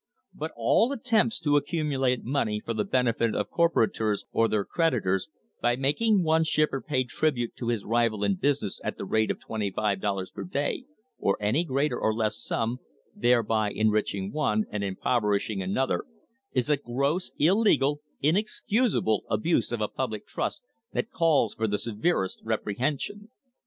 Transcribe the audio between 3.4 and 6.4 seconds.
corporators or their creditors, by making